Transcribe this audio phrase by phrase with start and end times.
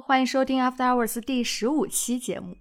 [0.00, 2.56] 欢迎收听 After Hours 第十五期节目。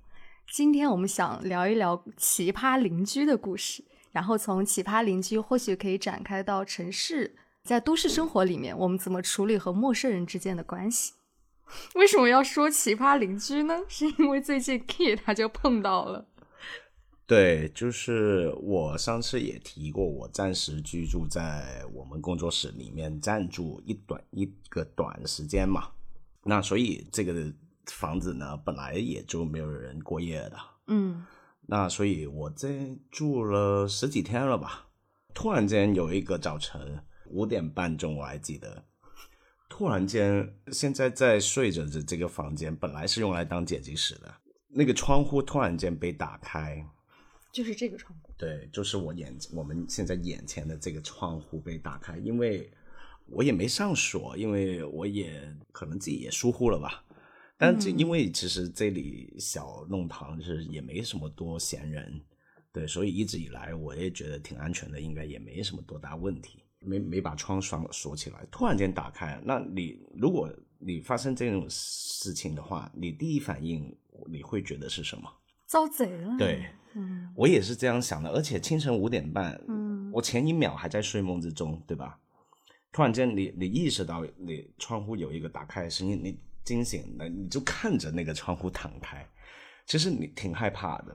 [0.52, 11.14] 今天我们想聊一聊奇葩邻居的故事，然后从奇葩邻居或许可以展开到城市，在都市生活里面，我们怎么处理和陌生人之间的关系？
[11.96, 13.82] 为什么要说奇葩邻居呢？
[13.88, 16.28] 是因为最近 Key 他就碰到了。
[17.28, 25.90] 对，就是我上次也提过，我暂时居住在我们工作室里面暂住一短一个短时间嘛。
[26.48, 27.52] 那所以这个
[27.88, 30.58] 房子呢，本来也就没有人过夜的。
[30.88, 31.26] 嗯，
[31.62, 34.88] 那所以我这住了十几天了吧。
[35.34, 38.86] 突然间有一个早晨五点半钟，我还记得，
[39.68, 44.32] 突然间现在在睡着的这个房间本来是用来当剪辑室的，
[44.70, 46.88] 那个窗户突然间被打开。
[47.52, 52.70] 就是这个窗户，对，就是我眼我们现在眼前的这个窗户被打开，因为
[53.28, 57.04] 我也没上锁，因为我也可能自己也疏忽了吧。
[57.58, 62.22] 但这因为其实这里小弄堂是也没什么多闲人，
[62.74, 68.46] 对，所以一直以来我也觉得挺安全的，应该也没什么多大问题，没没把窗锁锁起来。
[68.52, 73.96] 突然间打开，那你如果你发生这种事情的话，你第一反应
[74.30, 75.30] 你会觉得是什么？
[75.66, 76.36] 遭贼了。
[76.38, 76.66] 对。
[76.98, 82.18] 嗯，我也是这样想的，而且清晨五点半，嗯，我前一秒还在睡梦之中，对吧？
[82.96, 89.28] 突然间，你你意识到你窗户有一个打开的声音，你惊醒了，你就看着那个窗户敞开，
[89.86, 91.14] 其实你挺害怕的，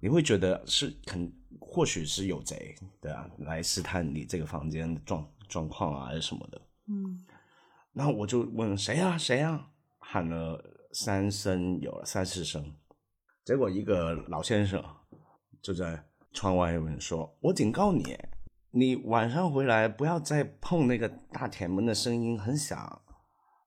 [0.00, 7.24] 你会觉得是肯或许是有贼，对啊，来试探你这个房间的状状况啊，还是什么的，嗯，
[7.92, 12.74] 然后我就问谁啊谁啊，喊了三声，有了三四声，
[13.44, 14.84] 结果一个老先生。
[15.62, 18.18] 就在窗外问说：“我警告你，
[18.76, 23.00] 你晚上回来不要再碰那个大铁门的声音很响，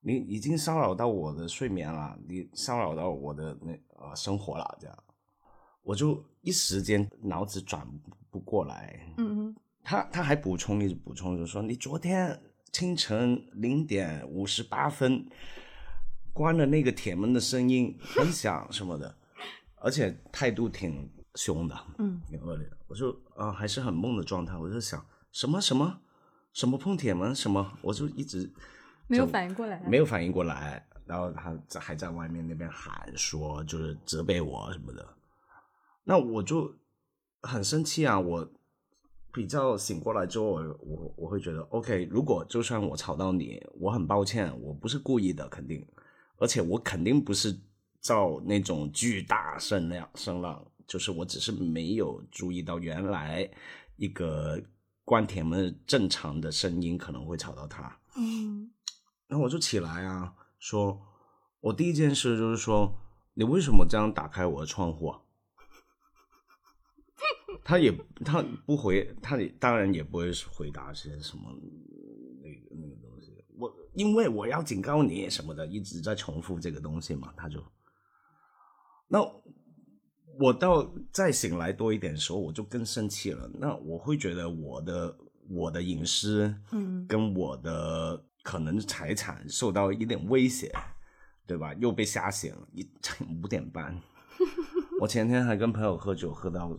[0.01, 5.03] 你已经骚扰到我的睡眠了，你骚扰到我的那呃生活了。”这样，
[5.81, 7.87] 我就一时间脑子转
[8.29, 8.99] 不过来。
[9.15, 12.37] 嗯嗯，他他还补充一直补充，就说你昨天
[12.73, 15.25] 清晨零点五十八分
[16.33, 19.15] 关了那个铁门的声音很响什么的，
[19.77, 21.09] 而且态度挺。
[21.35, 22.76] 凶的，嗯，挺恶劣的。
[22.87, 24.57] 我就啊，还是很懵的状态。
[24.57, 25.99] 我就想什么什么
[26.53, 28.51] 什么碰铁门什么，我就一直
[29.07, 30.87] 没有反应过来，没有反应过来。
[31.05, 35.07] 然后他在还在外面那边喊说，就是责备我什么的。
[36.03, 36.73] 那我就
[37.41, 38.19] 很生气啊！
[38.19, 38.49] 我
[39.31, 40.45] 比较醒过来之后，
[40.79, 45.85] 我我会觉得，OK，如果就算我吵到你，我很抱歉，我不是故意的，肯定，
[46.37, 47.57] 而且我肯定不是
[48.01, 50.65] 造那种巨大声量声浪。
[50.87, 53.51] 就是我只是没有注意到，原来
[53.97, 54.57] 一个
[55.03, 57.99] 关铁门正常的声音可能会吵到他。
[58.15, 58.71] 嗯，
[59.27, 61.05] 然后我就起来啊，说，
[61.59, 62.97] 我第一件事就是说，
[63.33, 65.09] 你为什么这样打开我的窗户？
[65.09, 65.19] 啊
[67.65, 67.91] 他也
[68.23, 71.51] 他不回，他当然也不会回答些什么
[72.41, 73.43] 那个那个东西。
[73.57, 77.61] 我因为我要警告你什么的，一直在重复这个东西嘛，他就
[79.09, 79.19] 那。
[80.39, 83.49] 我到再醒来多一点的时候，我就更生气了。
[83.59, 85.15] 那我会觉得我的
[85.49, 90.71] 我的隐私，嗯，跟我的可能财产受到一点威胁，
[91.45, 91.73] 对吧？
[91.79, 92.87] 又被吓醒，一
[93.41, 93.95] 五点半。
[95.01, 96.69] 我前天还跟朋友喝酒，喝到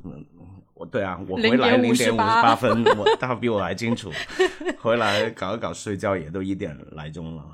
[0.74, 4.10] 我对啊，我回来零点五十八 分，我他比我还清楚。
[4.78, 7.44] 回来搞一搞睡觉也都一点来钟了，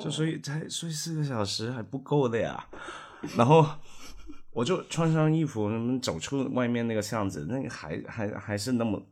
[0.00, 2.64] 就睡才睡四个小时还不够的呀。
[3.36, 3.66] 然后。
[4.52, 5.70] 我就穿上衣服，
[6.00, 9.02] 走出外面那个巷子，那个还还还是那么，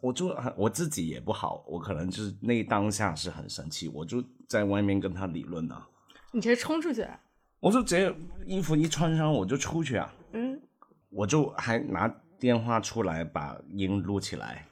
[0.00, 5.80] 我就我自己也不好，我可能就是那当下是很生气，我就在外面跟他理论呢。
[6.32, 7.06] 你直接冲出去？
[7.60, 8.14] 我就直接
[8.46, 10.12] 衣服一穿上我就出去啊。
[10.32, 10.60] 嗯。
[11.10, 12.06] 我就还拿
[12.38, 14.66] 电话出来把音录起来，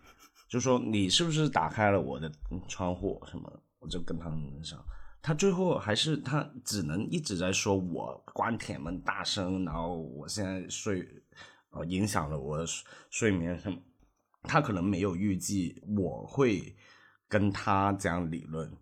[0.48, 2.30] 就说你是不是打开了我的
[2.68, 3.50] 窗户什么？
[3.78, 4.78] 我就跟他们说。
[5.26, 11.04] 他最后还是他只能一直在说我关铁门大声，然后我现在睡，
[11.70, 12.64] 呃，影响了我的
[13.10, 13.76] 睡眠什么。
[14.44, 16.76] 他可能没有预计我会
[17.26, 18.72] 跟他这样理论，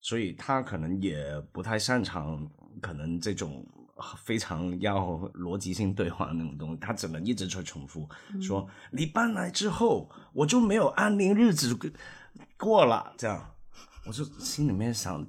[0.00, 2.50] 所以他可能也不太擅长
[2.82, 3.64] 可能这种
[4.24, 4.98] 非常要
[5.34, 6.76] 逻辑性对话那种东西。
[6.80, 8.08] 他只能一直在重复
[8.42, 11.78] 说：“你搬来之后，我就没有安宁日子
[12.56, 13.54] 过了。”这样，
[14.06, 15.24] 我就心里面想。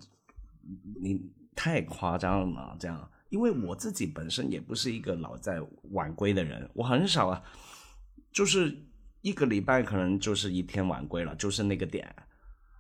[1.01, 1.21] 你
[1.56, 2.75] 太夸张了？
[2.80, 5.62] 这样，因为我自己本身也不是一个老在
[5.92, 7.44] 晚归的人，我很少啊，
[8.31, 8.77] 就是
[9.21, 12.16] 一个礼拜可能就是一天晚归了，就是那个点。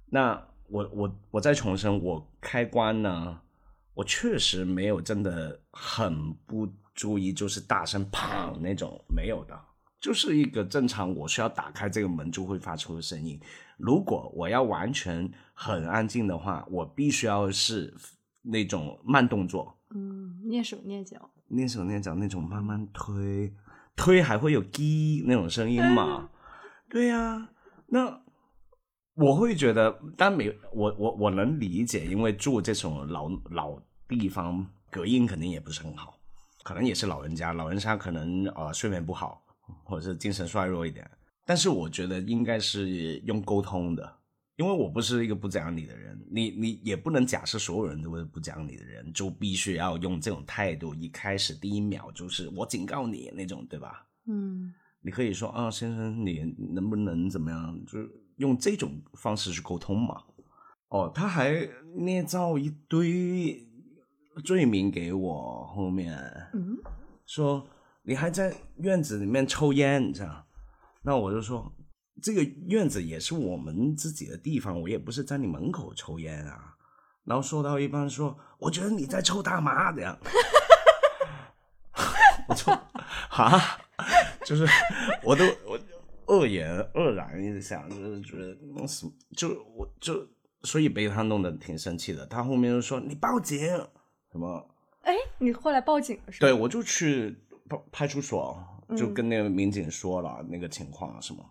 [0.05, 3.41] 那我我我再重申，我开关呢，
[3.93, 9.59] 我确实没有真的很不注意，就是大声砰那种没有的，
[9.99, 13.39] 就是一个正常我需要打开这个门就会发出的声音。
[13.77, 17.93] 如果我要完全很安静的话，我必须要是
[18.41, 23.53] 那种慢动作，嗯，蹑手蹑脚，蹑手蹑脚那种慢慢推，
[23.95, 26.29] 推还会有滴那种声音嘛？
[26.89, 27.49] 对呀、
[27.87, 28.21] 那
[29.15, 36.17] 我会觉得，但没我我我能理解，因为住这种老老地方，隔音肯定也不是很好，
[36.63, 39.41] 可能也是老人家，老人家可能呃睡眠不好，
[39.83, 41.09] 或者是精神衰弱一点。
[41.45, 44.17] 但是我觉得应该是用沟通的，
[44.55, 54.05] 因为我不是一个不讲理的人，你你也不能假设所有人都是不讲理的人，就必须要用这种态度，一开始第一秒就是我警告你那种，对吧？
[54.27, 56.43] 嗯你可以说啊，先生，你
[56.73, 57.85] 能不能怎么样？
[57.85, 60.21] 就是用这种方式去沟通嘛。
[60.89, 63.65] 哦，他还捏造一堆
[64.43, 66.13] 罪名给我，后面
[66.53, 66.77] 嗯，
[67.25, 67.65] 说
[68.03, 70.45] 你还在院子里面抽烟，这样，
[71.03, 71.71] 那我就说
[72.21, 76.75] 这个院子也是我们自己的地方，我也不是在你门口抽烟啊。
[77.25, 80.17] 然后说到一半说，我觉得你在抽大麻，这样，
[82.49, 82.73] 我说
[83.29, 83.77] 啊，
[84.43, 84.65] 就是
[85.23, 85.79] 我都我
[86.25, 90.27] 愕然愕然一直想，就是觉得嗯什么，就我就
[90.63, 92.25] 所以被他弄得挺生气的。
[92.25, 93.59] 他后面就说你报警
[94.31, 94.67] 什么。
[95.01, 96.47] 哎，你后来报警了是吧？
[96.47, 97.35] 对，我就去
[97.69, 98.57] 派派出所，
[98.97, 101.45] 就嗯跟那个民警说了那个情况什么。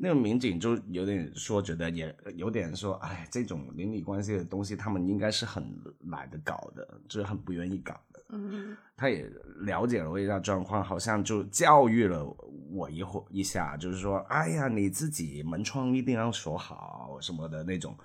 [0.00, 8.24] 那个民警就有点说，觉得也有点说，哎，这种邻里关系的东西，他们应该是很懒得搞的，就是很不愿意搞的。
[8.28, 9.28] 嗯他也
[9.62, 12.24] 了解了我一下状况，好像就教育了
[12.70, 17.96] 我一会一下，就是说，哎呀，你自己门窗一定要锁好什么的那种。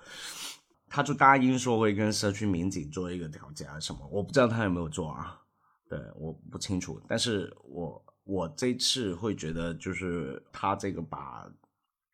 [0.88, 5.40] 他就答应说会跟社区民警做一个调解啊什么，我不知道他有没有做啊，
[5.96, 7.00] 对，我不清楚。
[7.08, 11.50] 但是我我这次会觉得，就是他这个把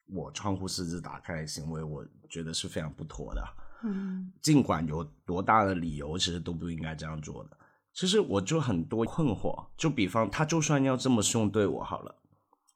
[0.07, 3.43] 我窗户四肢打开的行为，我觉得是非常不妥的。
[3.83, 7.57] 嗯 尽管有多大的理由，其实都不应该这样做的。
[7.93, 12.15] 其实我就很多困惑，就比方他就算要这么凶对我好了，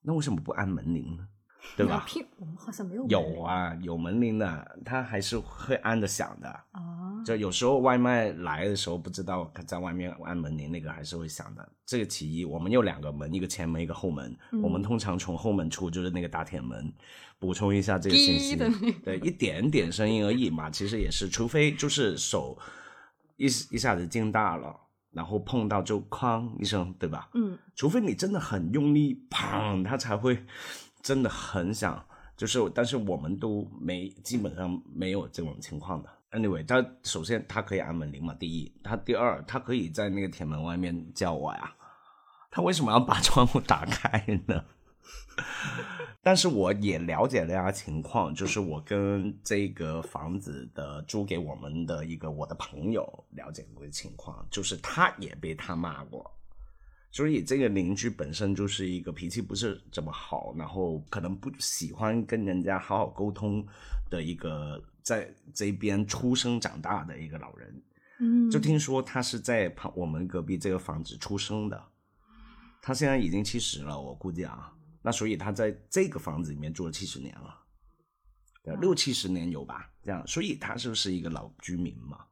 [0.02, 1.28] 那为什么不按门铃呢？
[1.76, 2.06] 对吧？
[2.38, 6.48] 我们好像没有有啊，有门铃的，他还是会按着响的。
[6.72, 11.68] 啊，就有时候外卖来的时候不知道在外面按门铃，那个还是会响的。
[11.84, 14.36] 这个其一，我们有两个门，一个前门，一个后门。
[14.52, 16.92] 嗯我们通常从后门出，就是那个大铁门。
[17.36, 18.56] 补充一下这个信息
[19.04, 22.56] 对，一点点声音而已嘛，其实也是，除非就是手
[23.36, 24.74] 一一下子劲大了，
[25.10, 27.28] 然后碰到就哐一声，对吧？
[27.34, 30.42] 嗯除非你真的很用力，砰，它才会
[31.04, 32.04] 真的很想。
[32.36, 36.08] 就是，但是我们都没基本上没有这种情况的。
[36.32, 41.72] Anyway，他首先他可以按门铃嘛，第一，他第二，他可以在那个铁门外面叫我呀。
[42.50, 44.64] 他为什么要把窗户打开呢？
[46.22, 56.28] 但是我也了解了一下情况，就是我跟这个房子的租给我们的一个我的朋友了解过的情况，就是他也被他骂过，
[57.14, 63.64] 所以这个邻居本身就是一个脾气不是怎么好，然后可能不喜欢跟人家好好沟通
[64.10, 67.82] 的一个在这边出生长大的一个老人。
[68.18, 71.80] 嗯，就听说他是在旁我们隔壁这个房子出生的，
[72.82, 77.56] 他现在已经七十了，我估计啊，那所以他在这个房子里面住了七十年了，
[78.64, 79.88] 对，六七十年有吧？
[80.02, 82.24] 这样，所以他就是一个老居民嘛。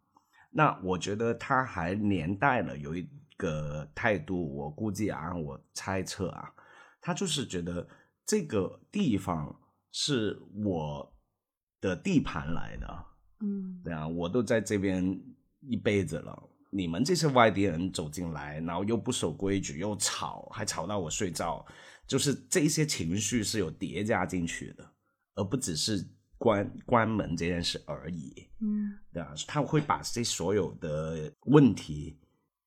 [0.50, 3.08] 那我觉得他还连带了有一
[3.42, 6.48] 个态度，我估计啊，我猜测啊，
[7.00, 7.84] 他就是觉得
[8.24, 9.52] 这个地方
[9.90, 11.12] 是我
[11.80, 13.04] 的地盘来的，
[13.40, 13.82] 嗯。
[13.82, 15.20] 对啊，我都在这边
[15.60, 21.66] 一辈子了，你们这些外地人走进来，然后又不守规矩，又吵，还吵到我睡觉，
[22.06, 24.88] 就是这些情绪是有叠加进去的，
[25.34, 26.06] 而不只是
[26.38, 28.48] 关关门这件事而已。
[28.60, 28.96] 嗯。
[29.12, 32.20] 对啊，他会把这所有的问题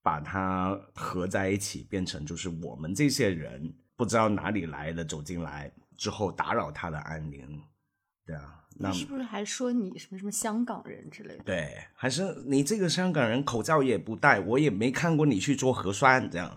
[0.05, 7.59] 把它合在一起，变成就是我们这些人不知道哪里来的走进来之后打扰他的安宁。
[8.23, 11.43] 对啊，那是不是还说你什么什么香港人之类的？
[11.43, 16.55] 对，还是你这个香港人口罩也不戴，我也没看过你去做核酸，这样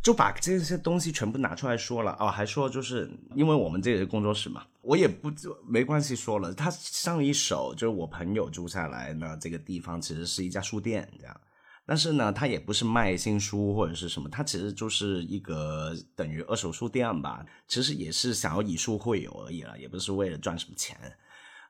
[0.00, 5.28] 就把这些东西全部拿出来说了哦，还说就是因为我们这里是工作室嘛，我也不
[5.66, 6.54] 没关系说了。
[6.54, 11.40] 他上一手就是我朋友住下来呢，这个地方其实是一家书店这样，
[11.86, 20.96] 但是呢，他也不是卖新书或者是什么，他其实就是一个等于二手书店吧，其实也是想要以书会友而已了，也不是为了赚什么钱。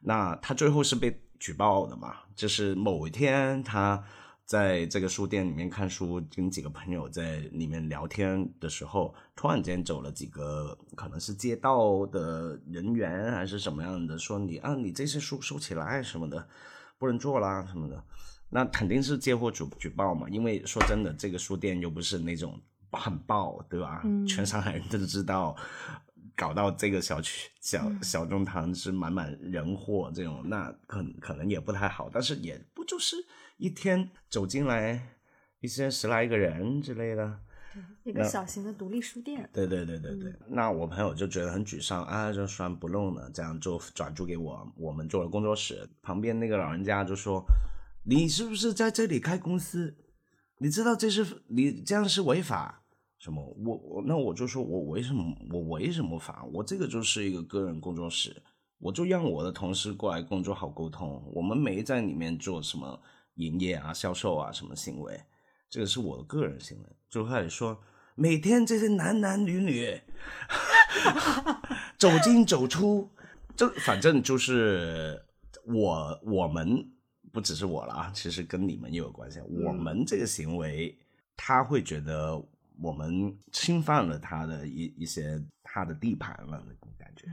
[0.01, 2.15] 那他最后是被举报的嘛？
[2.37, 4.03] 就是某一天他
[4.45, 16.47] 在这个书店里面看书，跟几个朋友在里面聊天的时候，突然间走了几个可能是街道的人员还是什么样的，说你啊，你这些书收起来什么的，
[16.99, 18.05] 不能做啦什么的，
[18.55, 22.57] 那肯定是接货举举报嘛，因为说真的，这个书店又不是那种
[22.93, 24.05] 很爆，对吧？
[24.29, 25.57] 全上海人都知道。
[26.37, 33.17] 搞到这个小区小小中堂是满满人货这种，那可可能也不太好，但是也不就是
[33.57, 35.01] 一天走进来
[35.61, 37.39] 一些十来个人之类的，
[38.03, 39.49] 一个小型的独立书店。
[39.53, 45.89] 对对对对对，那我朋友就觉得很沮丧啊，就算不弄了，这样就转租给我，我们做了工作室。
[46.03, 47.45] 旁边那个老人家就说
[48.05, 49.97] ：“你是不是在这里开公司？
[50.59, 52.83] 你知道这是你这样是违法。”
[53.19, 53.43] 什么？
[53.65, 56.45] 我我那我就说，我为什么我为什么法？
[56.53, 58.43] 我这个就是一个个人工作室，
[58.79, 61.23] 我就让我的同事过来工作好沟通。
[61.33, 63.01] 我们没在里面做什么
[63.37, 65.19] 营业啊、销售啊什么行为，
[65.71, 66.85] 这个是我的个人行为。
[67.09, 67.81] 就开始说，
[68.15, 69.99] 每天这些男男女女
[71.97, 73.11] 走进走出，
[73.57, 75.25] 就反正就是
[75.65, 76.93] 我我们
[77.35, 79.41] 不只是我了啊，其实跟你们也有关系。
[79.41, 80.97] 我们这个行为，
[81.37, 82.43] 他会觉得。
[82.83, 87.29] 我们侵犯了他的一一些他的地盘了，那种感觉。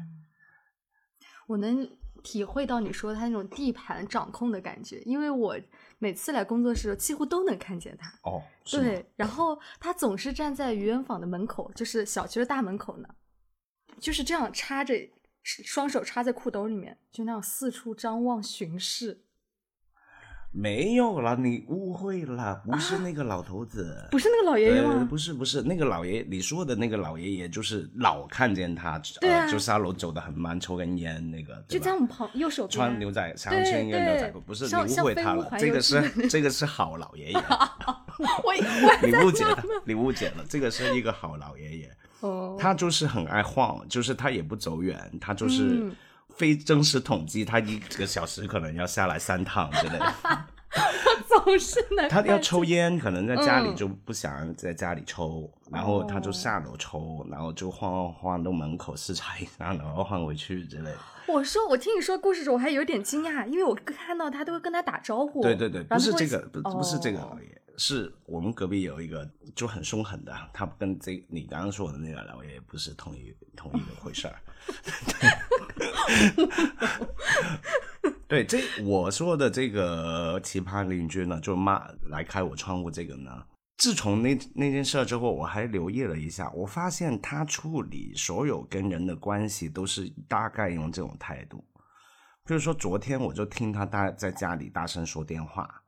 [1.47, 1.89] 我能
[2.21, 5.59] 体会到你说他那种地盘掌控的感觉，因为我
[5.97, 8.13] 每次来工作室几乎都能看见他。
[8.21, 13.09] 哦，对，然后他总是站在愚人坊的门口，就是小区的大门口呢，
[13.97, 14.93] 就是这样插着
[15.41, 19.23] 双手插在裤兜里面，就那样四处张望巡视。
[20.53, 25.07] 没有了，你误会了，不是那个老头子， 不是那个老爷爷吗？
[25.09, 37.37] 不是不是那个老爷，你说的那个老爷爷就是老看见他，对啊，就下楼走的很慢，抽根烟那个，就在我们旁右手边，穿牛仔衫，穿牛仔裤，不是你误会他了，这个是这个是好老爷爷，
[38.19, 38.53] 我
[39.01, 45.89] 你误解了，你误解了，这个是一个好老爷爷，哦，他就是很爱晃，就是他也不走远，他就是。
[46.35, 50.13] 非真实统计，他一个小时可能要下来三趟之类的。
[51.27, 52.07] 总是能。
[52.09, 60.97] 他要抽烟，可能在家里就不想在家里抽，然后他就下楼抽，然后就晃晃晃到门口视察一下，然后换回去之类的。
[61.27, 65.41] 我说，我听你说故事时，候，我还有点惊讶，因为我看到他都会跟他打招呼。
[65.41, 67.19] 对对对，不是这个，不不是这个。
[67.77, 74.41] 是我们隔壁有一个就很凶狠的，他跟这你刚刚说的那个老爷不是同一同一个回事儿。
[78.27, 83.43] 对， 这我说的这个奇葩邻居呢，就骂来开我窗户这个呢。
[83.77, 91.65] 自从那那件事之后，我还留意了一下，我发现他处理所有跟人的关系都是大概用这种态度。
[92.45, 95.80] 比如说昨天我就听他大在家里大声说电话。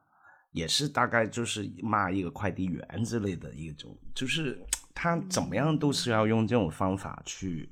[0.54, 4.58] 也是大概就是骂一个快递员之类的一种，就是
[4.96, 7.70] 他怎么样都是要用这种方法去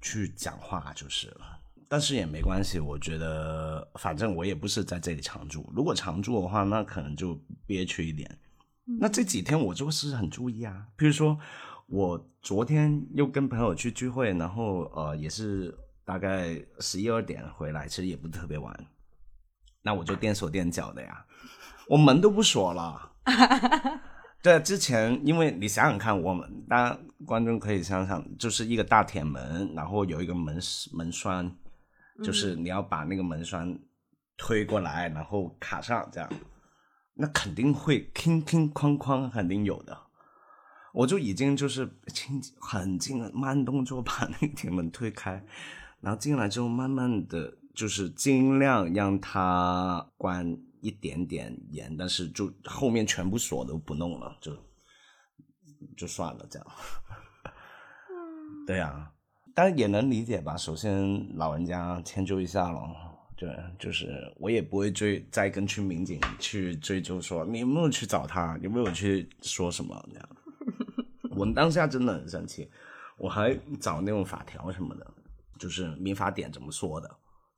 [0.00, 1.60] 去讲话就是了。
[1.88, 8.38] 但是也没关系，我觉得反正我也不是在这里常住，如果常住的话，那可能就憋屈一点。
[8.98, 11.38] 那这几天我就是很注意啊，比如说
[11.86, 18.74] 我昨天又跟朋友去聚会，然后呃也是大概十一二点回来，其实也不特别晚，
[19.82, 21.24] 那我就踮手踮脚的呀。
[21.88, 23.10] 我门都不锁了，
[24.42, 30.58] 对，之前因为你想想看，我们大家观众可以想想，就是一个大铁门，然后有一个门
[30.92, 31.54] 门栓，
[32.24, 33.78] 就是你要把那个门栓
[34.36, 36.28] 推过来，然后卡上，这样，
[37.14, 39.96] 那肯定会铿铿哐哐，肯定有的。
[40.92, 45.44] 我就已经就是轻很轻慢动作把那个铁门推开，
[46.00, 50.56] 然后进来之后，慢慢的就是尽量让它关。
[50.82, 54.52] 一点点盐，但是就后面全部锁都不弄了，就
[55.96, 56.68] 就算了这样。
[58.66, 59.12] 对呀，
[59.54, 60.56] 但也能理解吧。
[60.56, 62.96] 首先老人家迁就一下咯，
[63.36, 63.48] 对，
[63.78, 70.28] 就是我也不会追再跟去民警去追究说你有没有去找他，有没有去说什么这样。
[71.30, 72.68] 我们当下真的很生气，
[73.16, 75.14] 我还找那种法条什么的，
[75.60, 77.08] 就是民法典怎么说的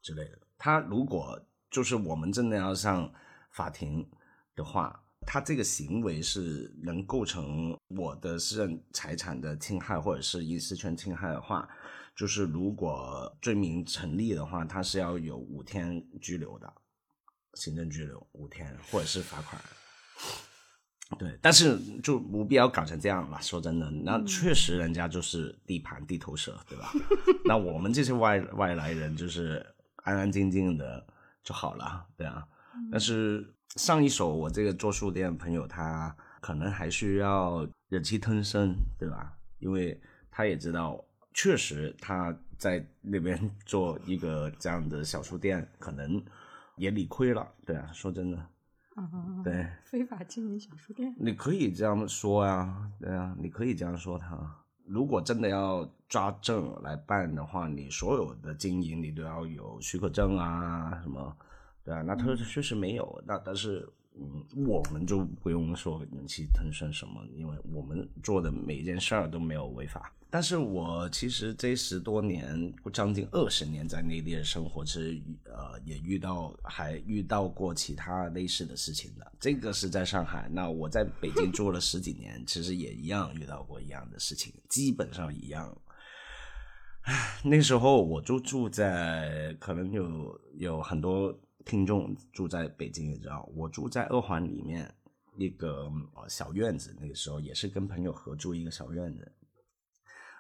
[0.03, 0.39] 之类的。
[0.59, 1.41] 他如果。
[1.75, 3.13] 就是我们真的要上
[3.51, 4.09] 法庭
[4.55, 11.69] 的话，他这个行为是能构成我的私人财产的侵害或者是隐私权侵害的话，
[12.15, 16.73] 就是如果罪名成立的话，他是要有五天拘留的，
[17.55, 19.61] 行政拘留五天或者是罚款。
[21.19, 23.41] 对，但是就不必要搞成这样吧。
[23.41, 26.93] 说真的，那确实人家就是地盘地头蛇，对吧？
[27.45, 29.67] 那我们这些外外来人就是
[30.05, 31.05] 安安静静的。
[31.45, 32.45] 就好了，对啊，
[32.91, 39.37] 但是上一手我这个做书店的朋友，他可能还需要忍气吞声，对吧？
[39.59, 46.23] 因为他也知道，确实他在那边 做一个这样的小书店，可能
[46.77, 48.39] 也理亏了，对啊，说真的，
[48.97, 49.09] 啊，
[49.45, 54.64] 对，非法经营小书店，你可以这样说啊，对啊，你可以这样说他。
[54.87, 61.37] 如果真的要抓证来办的话，你所有的经营你都要有许可证啊，什么，
[61.85, 70.13] 对啊，那他确实没有，那但是，嗯，我们就不用说忍气吞声什么，因为我们做的每一件事儿都没有违法。
[70.31, 79.33] 但是我其实这十多年，将近二十年在内地的生活，其实呃也遇到，还遇到过其他类似的事情的。
[79.39, 85.77] 这个是在上海，那我在北京住了十几年，其实也一样遇到过一样的事情，基本上一样。
[87.45, 94.95] 那时候我就住在，可能有有很多听众住在北京也知道，我住在二环里面
[95.37, 95.91] 一个
[96.29, 99.33] 小院子，那个时候也是跟朋友合租一个小院子。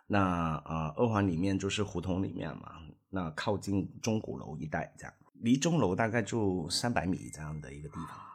[0.07, 2.73] 那啊，二环里面就是胡同里面嘛，
[3.09, 8.34] 那靠近钟鼓楼一带，这样离钟楼大概就三百米这样的一个地方。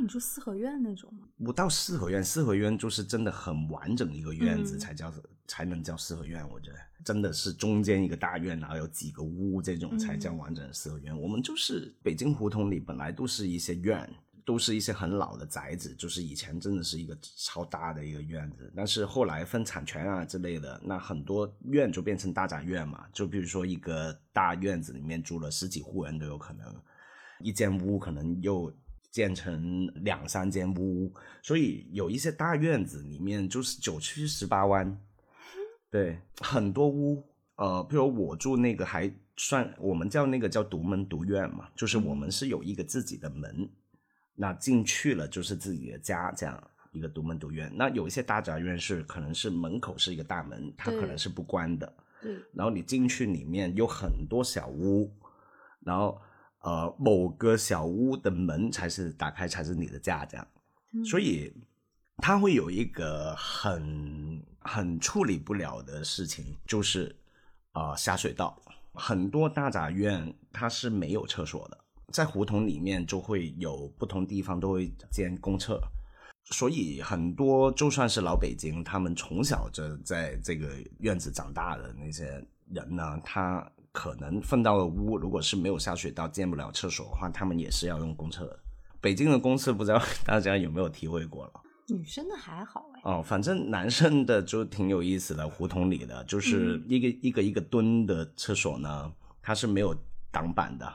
[0.00, 1.28] 那你住四合院那种吗？
[1.44, 5.12] 不到四合院，四合院就是真的很完整的一个院子才叫
[5.46, 6.42] 才能叫四合院。
[6.48, 11.20] 我觉得真的是中间一个大院，然后有几个屋这种才叫完整的四合院。
[11.20, 14.10] 我们就是北京胡同里本来都是一些院。
[14.42, 23.04] 都是一些很老的宅子，就是以前真的是一个超大的一个院子，但是后来分产权啊之类的，那很多院就变成大宅院嘛。
[23.12, 26.74] 就比如说一个大院子里面住了十几户人都有可能，
[27.40, 28.74] 一间屋可能又
[29.10, 31.12] 建成两三间屋，
[31.42, 34.98] 所以有一些大院子里面就是九曲十八弯，
[35.90, 37.26] 对，很多屋。
[37.56, 43.68] 呃，比如我住那个还算，我们叫那个叫独门独院嘛，就是我们是有一个自己的门。
[44.34, 46.58] 那进去了就是自己的家，这样
[46.92, 47.70] 一个独门独院。
[47.74, 51.92] 那有一些大宅院是可能是门口是一个大门，它可能是不关的。
[52.22, 52.32] 对。
[52.54, 55.12] 然后你进去里面有很多小屋，
[55.84, 56.18] 然后
[56.60, 60.46] 呃某个小屋的门才是打开才是你的家，这样。
[61.04, 61.52] 所以
[62.18, 67.14] 他会有一个很很处理不了的事情，就是
[67.72, 68.60] 啊下水道。
[68.92, 71.78] 很多大杂院它是没有厕所的。
[72.12, 75.80] 在胡同里面就会有不同地方都会建公厕，
[76.46, 80.68] 所以很多就算是老北京，他们从小就在这个
[80.98, 88.58] 院子长大的那些人呢，他可能分到了屋，如果是没有下水道、建不了厕所的话，他们也是要用公厕。
[89.00, 91.52] 北京的公厕不知道 大家有没有体会过了？
[91.88, 93.00] 女生的还好哎。
[93.02, 99.10] 哦，反正男生的就挺有意思的，胡同里的就是一个一个一个蹲的厕所呢，
[99.42, 99.96] 它是没有
[100.30, 100.92] 挡板的。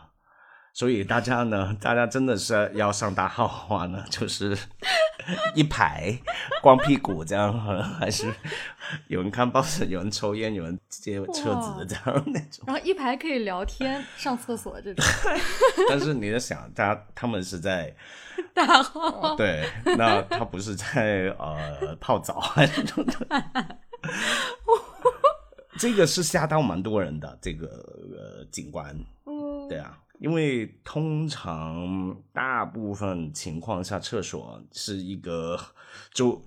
[0.74, 4.58] 所以大家呢，大家真的是要上大号的话呢，就是
[5.56, 6.18] 一排
[6.62, 7.54] 光屁股这样，
[8.00, 8.32] 还是
[9.08, 12.64] 有人看报纸，有人抽烟，有人接车子的这样那种。
[12.68, 15.06] 然后一排可以聊天、上厕所这种。
[15.90, 17.96] 但是你在想，他他们是在
[18.54, 23.78] 大号，对，那他不是在呃泡澡还是什么的？
[25.78, 28.96] 这个是吓到蛮多人的这个呃景观，
[29.68, 29.98] 对啊。
[30.20, 35.60] 因为通常大部分情况下，厕所是一个
[36.14, 36.42] 就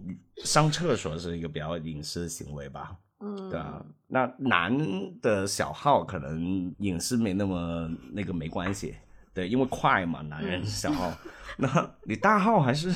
[0.44, 3.84] 上厕所是一个比较隐私的行为吧，嗯，对啊。
[4.06, 4.74] 那男
[5.20, 8.96] 的小号可能隐私没那么那个没关系，
[9.34, 11.12] 对，因为快嘛，男人小号。
[11.58, 12.94] 那你大号还是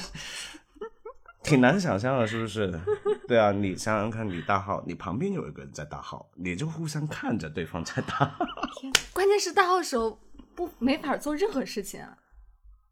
[1.43, 2.81] 挺难想象的，是不是？
[3.29, 8.35] 对啊，你想想看，你大号，你旁边有一个人在大号，你就互相看着对方在大。
[8.77, 10.19] 天，关键是大号时候。
[10.55, 12.17] 不，没法做任何事情啊！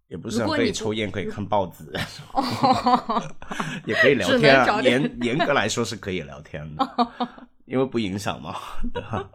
[0.09, 1.85] 也不是可以抽烟，可以看报纸，
[3.87, 4.83] 也可以聊天啊。
[4.83, 7.09] 严严格来说是可以聊天的，
[7.65, 8.57] 因为不影响嘛。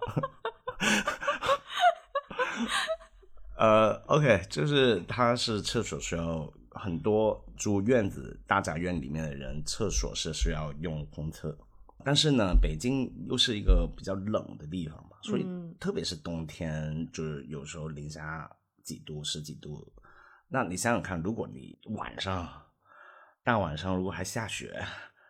[3.57, 11.57] 呃，OK，就是他是厕所需要很多住院子大宅院里面的人，厕所是需要用公厕。
[12.03, 15.45] 但是呢，北京又是一个比较冷的地方嘛，所以
[15.79, 18.47] 特别是冬天，就是有时候零下
[18.83, 19.91] 几度、十几度。
[20.47, 22.47] 那你想想看，如果你晚上
[23.43, 24.79] 大晚上如果还下雪，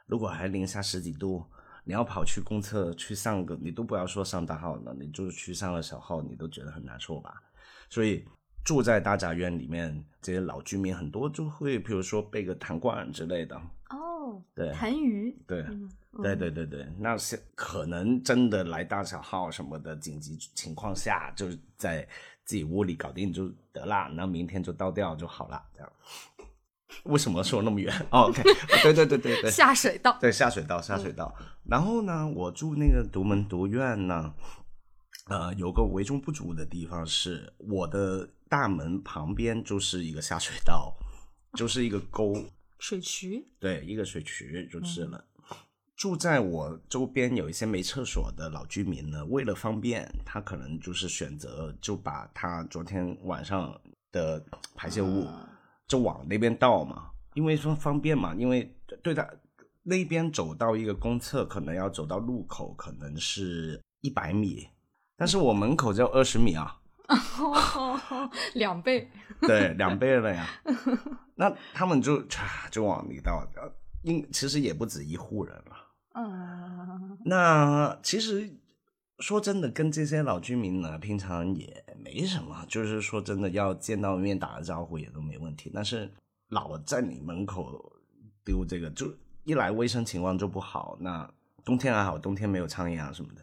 [0.05, 1.45] 如果还零下十几度，
[1.85, 7.41] 你要跑去公厕去上个，你都不要说上大号了，你就是去上了小号，你都觉得很难受吧？
[7.89, 8.25] 所以
[8.65, 13.55] 住在大宅院里面，这些老居民很多就会，比如说备个痰罐之类的。
[13.91, 15.65] 哦，对，痰盂，对。
[16.21, 22.07] 对对对对，那是可能真的来大小号什么的紧急情况下，就是在
[22.45, 25.91] 自己屋里搞定就得了，那明天就倒掉就好了，这样。
[27.03, 27.93] 为什么说那么远？
[28.11, 28.41] 哦，OK，
[28.81, 31.35] 对对对对对，下水道，对下水道下水道。
[31.65, 34.33] 然后呢，我住那个独门独院呢，
[35.27, 40.95] 呃，有个为中不足的地方是，我的大门旁边就是一个下水道，
[41.53, 42.33] 就是一个沟，
[42.79, 45.21] 水渠，对，一个水渠就是了。
[45.95, 53.73] 住在我周边有一些没厕所的老居民呢，为了方便，他可能就是选择就把他昨天晚上
[54.11, 54.43] 的
[54.75, 55.25] 排泄物
[55.87, 59.25] 就往那边倒嘛，因为说方便嘛，因为对他
[59.83, 64.67] 那边走到一个公厕可能要走到路口，可能是一百米，
[65.15, 66.77] 但是我门口就二十米啊，
[68.55, 69.07] 两倍，
[69.41, 70.45] 对，两倍了呀。
[71.35, 73.47] 那他们就唰就往里倒，
[74.01, 75.84] 应其实也不止一户人了。
[76.15, 78.49] 嗯， 那其实
[79.19, 85.69] 说真的，跟这些老居民呢，平常也没什么，就是说真的要见到面打个招呼也都没问题。
[85.73, 86.09] 但是
[86.49, 87.91] 老在你门口
[88.43, 90.97] 丢这个，就一来卫生情况就不好。
[91.01, 91.29] 那
[91.63, 93.41] 冬天还好，冬天没有苍蝇啊什么的，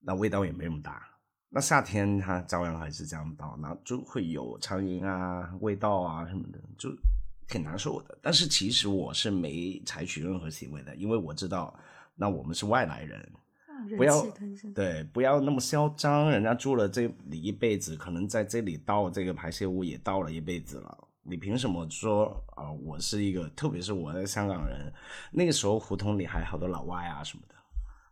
[0.00, 1.06] 那味道也没那么大。
[1.50, 6.88] 那夏天它照样还是这样倒，那就会有苍蝇啊、味道啊什么的，就。
[7.48, 11.74] 挺难受的，但是其实我是没采取任何行为的，因为我知道，
[12.14, 13.32] 那我们是外来人，
[13.96, 14.26] 不要
[14.74, 16.30] 对，不要那么嚣张。
[16.30, 22.70] 人家住了这里一辈子，可能在这里倒这个排泄物也倒了一辈子了，你凭什么说啊？
[22.72, 24.92] 我是一个，特别是我在香港人，
[25.30, 27.54] 那个时候胡同里还好多老外啊什么的，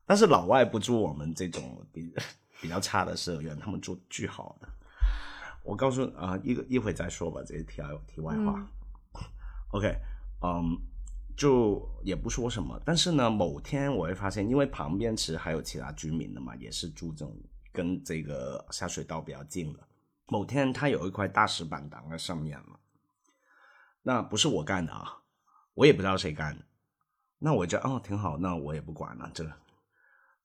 [0.05, 2.13] 但是老外不住我们这种比
[2.61, 4.69] 比较差的社员，他们住巨好的。
[5.65, 8.69] 我告诉啊，一个一会再说吧，这些题题外话。
[9.73, 9.95] OK，
[10.43, 10.79] 嗯，
[11.37, 17.35] 就也不说什么，但是呢，某天我会发现，因为旁边其实还有其他居民的嘛，也是住这种
[17.73, 19.81] 跟这个下水道比较近的。
[20.27, 22.81] 某天他有一块大石板挡在上面了，
[24.03, 25.23] 那不是我干的啊，
[25.75, 26.65] 我也不知道谁干的。
[27.39, 29.31] 那我就哦挺好，那我也不管了。
[29.33, 29.51] 这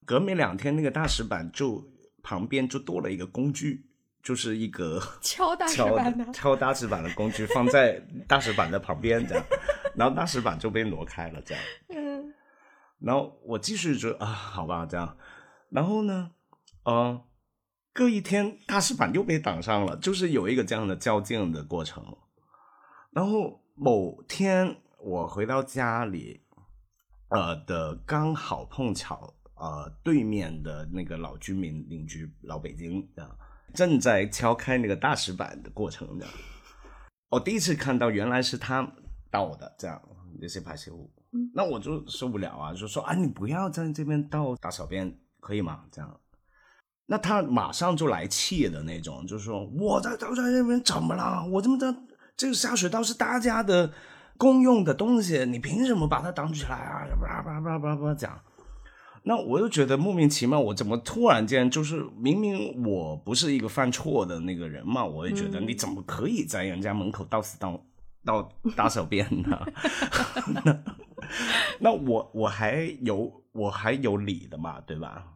[0.06, 1.86] 隔没两天，那个大石板就
[2.24, 3.87] 旁边就多了一个工具。
[4.28, 7.94] 就是一个 敲大石板的敲大石板的工具，放在
[8.28, 9.44] 大石板的旁边，这样，
[9.96, 11.64] 然后大石板就被挪开了，这样。
[11.96, 12.34] 嗯。
[13.00, 15.18] 然后我继续就啊，好吧，这样。
[15.70, 16.32] 然后呢，
[16.84, 17.24] 呃，
[17.94, 22.04] 隔一天大石板又被挡上了，就是有一个这样的较劲的过程。
[23.12, 26.42] 然后某天我回到家里，
[27.30, 33.38] 呃的刚好碰巧，呃，对面的那个老居民邻居老北京这样。
[33.74, 36.34] 正在敲开那个大石板的过程，这样，
[37.30, 38.88] 我第一次看到原来是他
[39.30, 40.02] 倒的，这样
[40.40, 41.12] 那些排泄物，
[41.54, 45.84] 那我就受不了啊，就说啊，你不要在这边倒大小便，可以吗？
[45.92, 46.20] 这样，
[47.06, 51.46] 那他马上就来气的那种，就说我在倒在这边怎么了？
[51.48, 51.96] 我怎么的？
[52.36, 53.92] 这个下水道是大家的
[54.38, 57.06] 公用的东西，你凭什么把它挡起来啊？
[57.20, 58.40] 叭叭叭叭叭讲。
[59.28, 67.84] 那我就觉得莫名其妙，我怎么突然间就是明明我不是一个犯错的那个人嘛，我也觉得你怎么可以在人家门口到死到
[68.24, 69.60] 到 大小便呢？
[70.64, 70.84] 那
[71.80, 75.28] 那我我还有我还有理的嘛，对吧？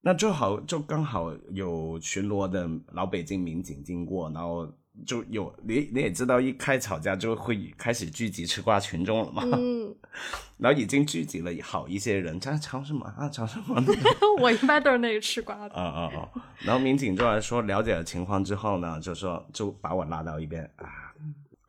[0.00, 4.68] 那正好就刚好有巡逻的老北京民警经过，然后。
[5.06, 9.42] 就有你你也知道，一开吵架就会开始聚集吃瓜群众了嘛。
[9.44, 9.94] 嗯。
[10.58, 13.28] 然后已经聚集了好一些人，在吵什么啊？
[13.28, 13.80] 吵什么？
[14.40, 15.74] 我一般都是那个吃瓜的。
[15.76, 16.28] 啊啊啊！
[16.60, 21.14] 然后民警就来说了解了情况之后呢，就说就把我拉到一边啊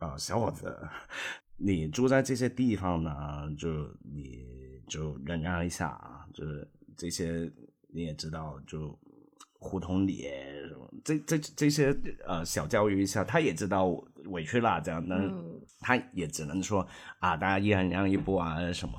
[0.00, 0.76] 啊，小伙子，
[1.56, 4.44] 你住在这些地方呢，就你
[4.88, 6.66] 就忍让一下啊，就是
[6.96, 7.48] 这些
[7.88, 8.98] 你也知道就。
[9.60, 10.26] 胡同里，
[11.04, 11.94] 这这这些
[12.26, 13.84] 呃小教育一下，他也知道
[14.26, 15.16] 委屈了，这样，那
[15.80, 16.86] 他也只能说
[17.18, 18.94] 啊，大家一人让一步啊什么，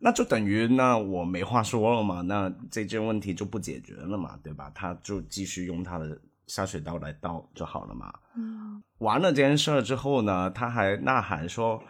[0.00, 4.70] 那就等于那我没话说了嘛，那这件问题就不解决了嘛，对吧？
[4.74, 8.12] 他就继续用他的下水道来倒就好了嘛。
[8.36, 11.80] 嗯，完了这件事之后呢，他还呐喊说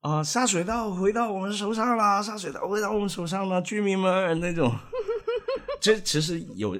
[0.00, 4.72] 啊，下水道回到我们手上了，下水道回到我们手上了，居民们那种，
[5.82, 6.74] 这其实有。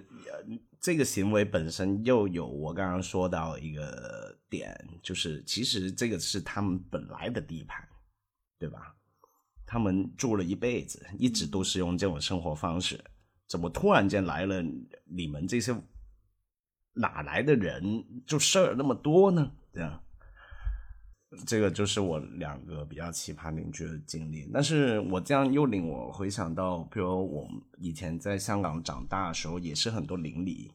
[0.81, 7.87] 这个行为本身又有我刚刚说到一个点，就是其实这个是他们本来的地盘，
[8.59, 8.95] 对吧？
[9.67, 12.99] 他们住了一辈子，一直都是用这种生活方式，
[13.47, 14.64] 怎么突然间来了
[15.05, 15.77] 你们这些
[16.95, 19.53] 哪来的人就事儿那么多呢？
[19.73, 20.03] 这样，
[21.47, 24.49] 这个就是我两个比较奇葩邻居的经历。
[24.53, 30.73] 但是我这样又令我回想到，比如我以前在香港长大的时候，也是很多邻里。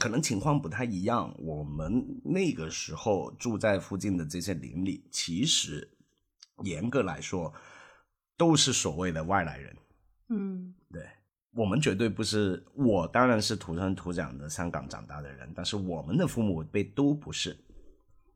[0.00, 1.32] 可能情况不太一样。
[1.38, 5.88] 我们那个时候住在附近的这些邻里，其实
[6.64, 7.52] 严格来说
[8.36, 9.76] 都是所谓的外来人。
[10.30, 11.06] 嗯对
[11.52, 17.56] 我们绝对不是，我当然是土生土长的香港长大的人，但是我们的父母辈都不是。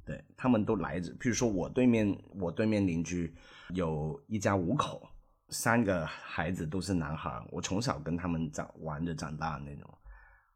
[0.08, 3.32] 对他们都来自，譬如说我对面，我对面邻居
[3.74, 5.06] 有一家五口，
[5.50, 9.86] 三个孩子都是男孩，我从小跟他们长玩着长大那种。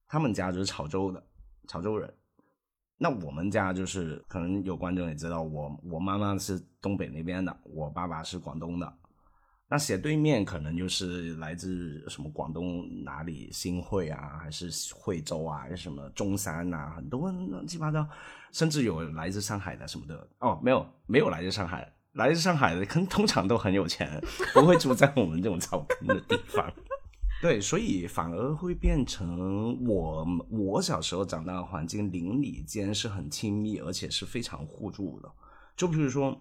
[0.08, 1.22] 他们家就是潮州的，
[1.68, 2.12] 潮州人。
[2.96, 8.98] 那我们家就是，可能有观众也知道，我我妈妈是东北那边的，我爸爸是广东的。
[9.72, 18.06] 那斜对面可能就是来自什么广东哪里新会啊，还是惠州啊，还是什么中山啊，很多乱七八糟，
[18.52, 20.28] 甚至有来自上海的什么的。
[20.40, 26.70] 哦，没有，没有来自上海，来自上海的可能通常都很有钱，不会住在我们这种草根的地方。
[27.40, 35.32] 对，所以反而会变成我我小时候长大的环境，邻里间是很亲密，而且是非常互助的。
[35.74, 36.38] 就比如说，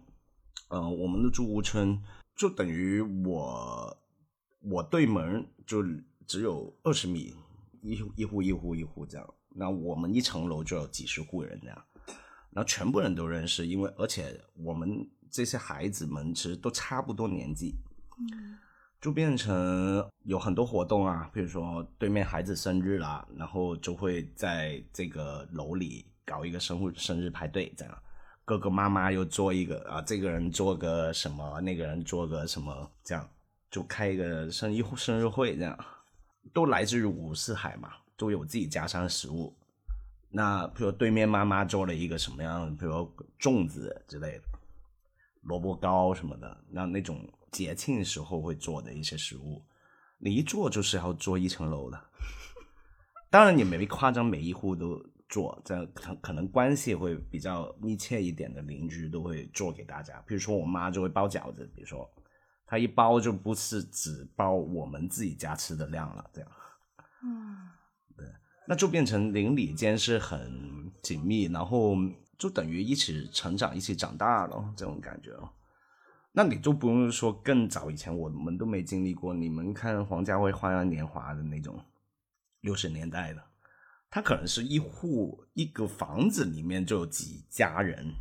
[0.67, 1.98] 呃，我们的住屋村
[2.42, 3.96] 就等于我
[4.62, 5.86] 我对门就
[6.26, 7.36] 只有二十米，
[7.84, 9.34] 一户一户一户一户这样。
[9.50, 11.86] 那我们一层楼就有几十户人这样，
[12.50, 17.76] 然后全部人都认识，因为而且我们这些孩子们其实都差不多年纪。
[19.00, 28.04] 就变成有很多活动啊，比如说对面孩子生日啦，然后就会在这个楼里搞一个生日生日派对，这样
[28.46, 33.30] 哥哥妈妈又做一个啊，这个人做个什么，那个人做个什么，这样
[33.70, 35.78] 就开一个生日生日会，这样
[36.54, 39.56] 都来自于五四海嘛，都有自己家乡食物。
[40.30, 44.44] 那比如对面妈妈做了一个什么样的，比如粽子之类的，
[45.42, 47.28] 萝卜糕什么的，那那种。
[47.52, 49.62] 节庆时候会做的一些食物，
[50.20, 52.02] 你一做就是要做一层楼的。
[53.30, 60.22] 当然也没夸张，每一户都做，这可可能关系会比较密切一点的邻居都会做给大家。
[60.28, 62.08] 比如说我妈就会包饺子，比如说
[62.67, 66.52] 她一包就不是只包我们自己家吃的量了，这样。
[67.24, 67.58] 嗯，
[68.15, 68.28] 对，
[68.67, 71.96] 那就变成邻里间是很紧密，然后
[72.38, 75.50] 就等于一起成长、一起长大了这种感觉哦。
[76.34, 79.34] 那你就不用说更早以前，我们都没经历过。
[79.34, 81.78] 你们看黄家卫《花样年华》的那种
[82.62, 83.44] 六十年代的，
[84.12, 88.13] 他可能是一户一个房子里面就有几家人，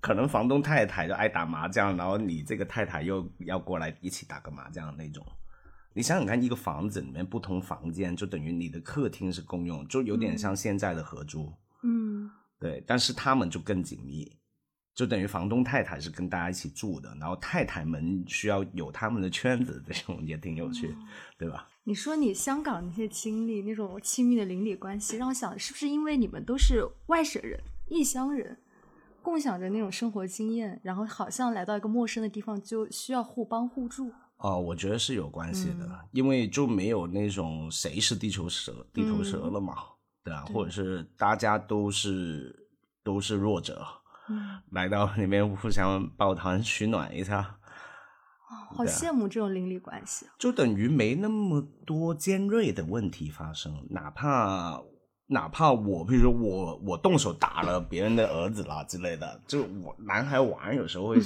[0.00, 5.26] 可能房东太太就爱打麻将，然后你这个太太又要过来一起打个麻将那种。
[5.94, 11.50] 你想想看，一个房子里面不同房间，就等于你的客厅是共用，就有点像现在的合租。
[11.82, 14.30] 嗯，对，但是他们就更紧密。
[14.94, 21.06] 就等于房东太太是跟大家一起住的，然后太太们需要有他们的圈子，这种也挺有趣，嗯、
[21.38, 21.66] 对吧？
[21.86, 28.56] 你说你香港那些经历，那种亲密的邻里关系，让我想是不是因为你们都是外省人、异乡人，
[29.20, 34.10] 共享着那种生活经验，然后好像来到一个陌生的地方就需要互帮互助？
[34.38, 39.88] 哦，我觉得是有关系的，嗯、因为就没有那种谁是地球蛇、地头蛇了嘛，嗯、
[40.24, 42.68] 对啊，或者是大家都是
[43.02, 43.86] 都是弱者。
[44.30, 47.58] 嗯，来到那边互相抱团取暖一下，
[48.54, 50.26] 哦，好羡慕这种邻里关系。
[50.38, 54.80] 就等于没那么多尖锐的问题发生，哪怕
[55.26, 61.16] 哪怕我，比如说我我动手打了别人的儿子啦之类的，就我男孩玩有时候会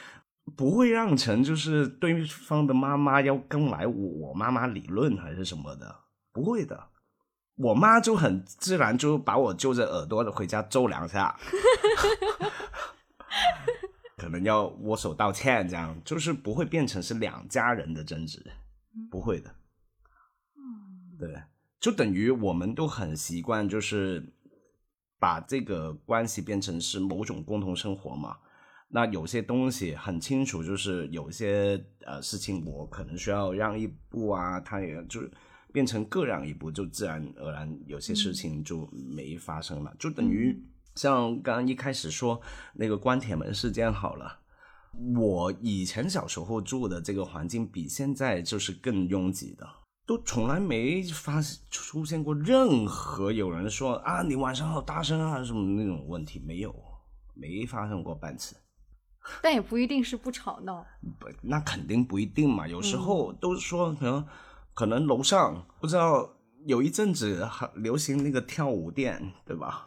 [0.56, 5.94] 不会让成就是对方的妈妈要跟来我妈妈理论还是什么的，
[6.32, 6.88] 不会的。
[7.56, 11.38] 我妈就很自然就把我揪着耳朵回家揍两下，
[14.24, 18.42] 可能要握手道歉，这样就是不会变成是两家人的争执，
[19.10, 19.54] 不会的。
[21.18, 21.42] 对，
[21.78, 24.32] 就等于我们都很习惯，就是
[25.18, 28.38] 把这个关系变成是某种共同生活嘛。
[28.88, 35.20] 那有些东西很清楚，就是有些呃事情我可能需要让一步啊，他也就。
[35.74, 40.56] 变成各让一步，就自然而然有些事情就没发生了，就等于
[40.94, 42.40] 像刚刚一开始说
[42.74, 44.40] 那个关铁门事件好了。
[45.16, 49.68] 我以前小时候住的这个环境比现在就是更拥挤的，
[50.06, 56.74] 都从来没发出现过任何有人说啊你晚上好大声啊什么那种问题，没有，
[57.34, 58.56] 没发生过半次。
[59.42, 60.86] 但也不一定是不吵闹，
[61.18, 62.68] 不，那肯定不一定嘛。
[62.68, 64.26] 有时候都说可能。
[64.76, 66.28] 可能楼上不知道
[66.66, 69.84] 有一阵子很流行那个跳舞店，对吧？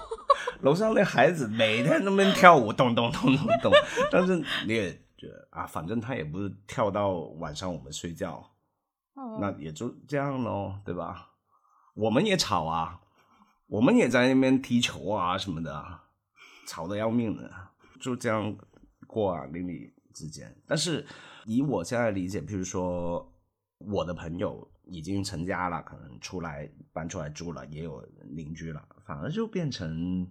[0.62, 3.72] 楼上那孩子每天那边跳舞，咚咚咚咚咚。
[4.10, 8.50] 但是你也觉得啊，反正他也不是跳到晚上我们睡觉，
[9.14, 11.30] 哦、那也就这样咯，对吧？
[11.94, 13.00] 我们也吵啊，
[13.66, 16.00] 我们也在那边踢球啊什么的，
[16.66, 17.50] 吵得要命的，
[18.00, 18.56] 就这样
[19.06, 20.56] 过啊邻里之间。
[20.66, 21.06] 但是
[21.44, 23.30] 以我现在理解，譬如说
[23.78, 30.26] 我的朋友已经成家了，可能出来搬出来住了，也有邻居了，反而就变成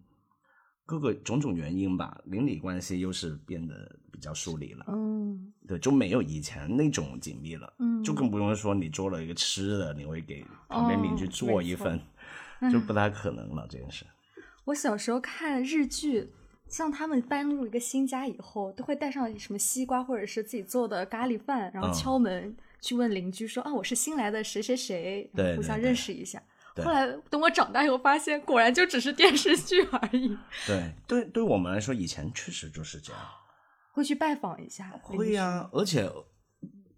[0.85, 4.85] 各个种种原因吧，邻里关系又是变得比较疏离了。
[4.89, 7.73] 嗯对，就没有以前那种紧密了。
[7.79, 11.99] 嗯，就更不用说你做了一个吃的，你会给旁边邻居哦做一份，
[12.71, 14.05] 就不太可能了这件事。
[14.65, 16.29] 我小时候看日剧，
[16.67, 26.43] 像他们搬入一个新家以后，都会带上什么西瓜或者是自己做的咖喱饭，然后嗯敲门、去问邻居说啊，我是新来的谁谁谁，互相认识一下。
[26.75, 30.37] 对后来等我长大以后，发现果然就只是电视剧而已。
[30.67, 33.21] 对对，对我们来说，以前确实就是这样。
[33.93, 36.11] 会去拜访一下，会呀、而且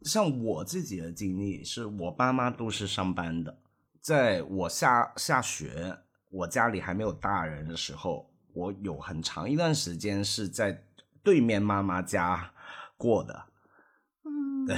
[0.01, 3.59] 像我自己的经历，是我爸妈都是上班的，
[4.01, 5.95] 在我下下学，
[6.31, 10.83] 我家里还没有大人的时候，我有很长一段时间是在
[11.21, 12.51] 对面妈妈家
[12.97, 13.45] 过的。
[14.23, 14.75] 嗯，对，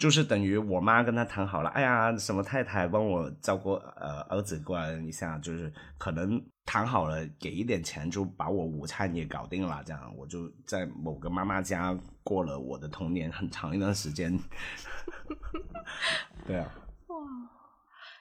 [0.00, 10.10] 就是等于我妈跟他谈好了，哎呀，什么太太帮我照顾呃儿子过来一下，就是可能谈好了给一点钱，就把我午餐也搞定了，这样。
[10.16, 14.34] 我就在某个妈妈家过了我的童年很长一段时间。
[16.48, 16.72] 对啊，
[17.08, 17.16] 哇，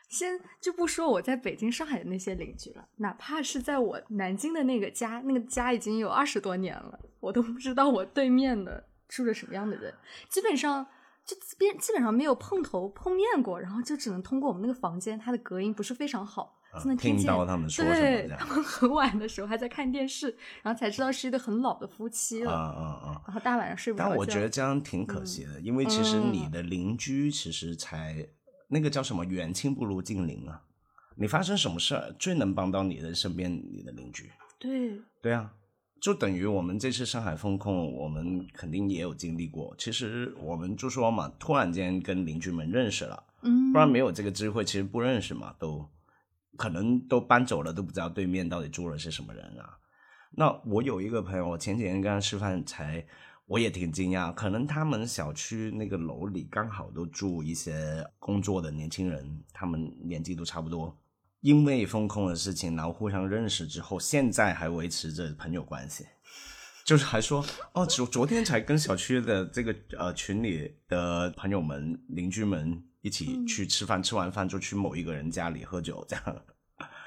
[0.10, 9.94] 先就不说我在北京、上海的那些邻居了，哪怕是在我南京的那个家，那个家已经有二十多年了，我都不知道我对面的住着什么样的人，
[10.28, 10.86] 基本上
[11.30, 23.22] 就边基本上没有碰头碰面过，然后就只能通过我们那个房间，它的隔音不是非常好，能见听到他们说什么对他们很晚的时候还在看电视，然后才知道是一对很老的夫妻啊了，啊啊！
[23.28, 24.10] 然后大晚上睡不着觉。
[24.10, 28.28] 但我觉得这样挺可惜的，因为其实你的邻居其实才
[28.70, 30.64] 那个叫什么远亲不如近邻啊。
[31.16, 34.32] 你发生什么事儿，最能帮到你的身边你的邻居。
[34.58, 35.54] 对，对啊，
[36.02, 39.76] 就等于我们这次上海封控，我们肯定也有经历过。
[39.78, 45.88] 其实我们就说嘛，突然间跟邻居们认识了，嗯，不然没有这个机会，其实不认识嘛，都
[46.58, 49.78] 可能都搬走了，都不知道对面到底住了是什么人啊。
[50.32, 53.06] 那我有一个朋友，我前几天跟他吃饭才，
[53.48, 60.96] 我也挺惊讶，可能他们小区那个楼里刚好都住一些工作的年轻人，他们年纪都差不多。
[61.42, 66.06] 因为风控的事情，然后互相认识之后，现在还维持着朋友关系，
[66.84, 76.42] 就是还说哦，昨昨天才跟小区的这个呃群里的朋友们、邻居们一起去吃饭，吃完饭就去某一个人家里喝酒，这样。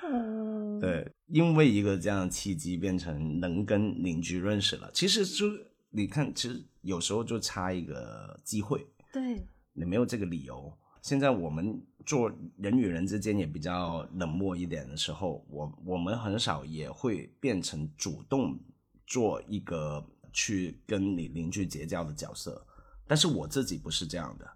[0.04, 4.90] 嗯， 对，因为一个这样的契机，变成能跟邻居认识了。
[4.94, 5.46] 其实就
[5.90, 10.72] 你看，其实有时候就差一个机会，对，你没有这个理由。
[11.02, 18.58] 现在我们做人与人之间也比较冷漠一点的时候，我我们很少也会变成主动
[19.06, 22.64] 做一个去跟你邻居结交的角色。
[23.06, 24.48] 但是我自己不是这样的，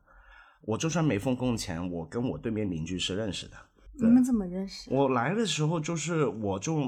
[0.63, 3.57] 我就算没封控前，我跟我对面邻居是认识的。
[3.99, 4.89] 你们怎么认识？
[4.93, 6.81] 我来的时候就是，我就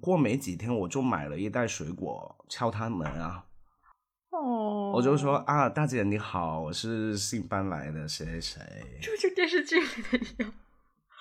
[0.00, 3.44] 过没几天，我就买了一袋水果，敲他门啊，
[4.30, 8.62] 哦，我就说啊，大姐你好，我是新搬来的谁谁谁。
[9.02, 10.52] 就就电视剧里的一样。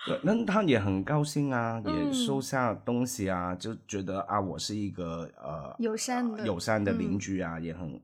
[0.06, 8.00] 对，那他也很高兴啊，也嗯收下东西啊，就觉得啊，我是一个呃友善的友善的邻嗯居啊，也很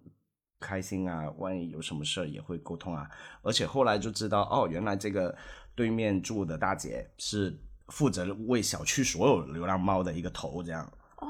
[0.60, 1.30] 开心啊。
[1.38, 3.08] 万一有什么事儿也会沟通啊。
[3.44, 5.34] 而且后来就知道，哦，原来这个
[5.76, 7.56] 对面住的大姐是
[7.88, 10.84] 负责为小区所有流浪猫的一个头，这样。
[11.18, 11.28] 哦，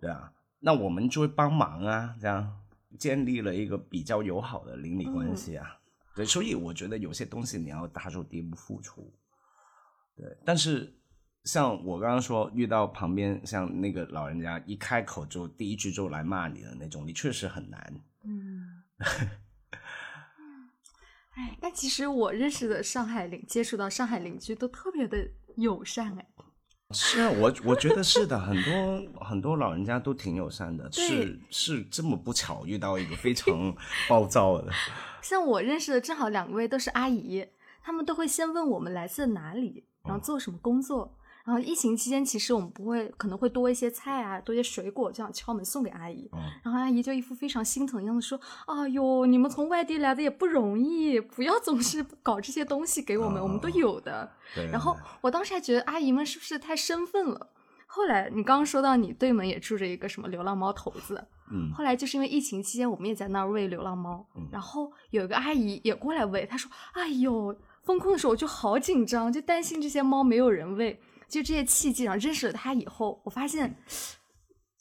[0.00, 2.52] 对啊，那我们就会帮忙啊，这样
[2.98, 5.76] 建立了一个比较友好的邻里关系啊。
[6.14, 9.12] 对，所以我觉得有些东西你要踏出第一步付出。
[10.16, 10.94] 对，但是
[11.42, 18.00] 像我刚刚说，遇到旁边像那个老人家一开口就第一句就来骂你的那种，你确实很难。
[18.22, 18.82] 嗯，
[21.34, 26.26] 哎，但其实我认识的上海邻，接触到上海邻居都特别的友善，哎，
[26.94, 33.74] 是啊，我我觉得是的，很多很多老人家都挺友善的，是是这么不巧遇到一个非常
[34.08, 34.72] 暴躁的。
[35.20, 37.46] 像我认识的正好两位都是阿姨，
[37.82, 41.16] 他们都会先问我们来自哪里，然后做什么工作。
[41.44, 46.26] 然后疫情期间，其实我们不会，可能会多一些菜啊，多一些水果，这样敲门送给阿姨。
[46.32, 54.32] 嗯然后阿姨就一副非常心疼的样子说：“哎呦，你们从外地来的也不容易，不要总是搞这些东西给我们，我们都有的。
[54.72, 57.50] 然后我当时还觉得阿姨们是不是太生分了？
[57.86, 61.22] 后来你刚刚说到你对门也住着一个什么流浪猫头子，
[61.52, 70.98] 嗯后来就是因为疫情期间，我们也在那儿喂流浪猫，嗯然后有一个阿姨也过来喂，她说：“哎呦，封控的时候我就好紧张，就担心这些猫没有人喂。”
[71.28, 73.76] 就这些契机，然后认识了他以后，我发现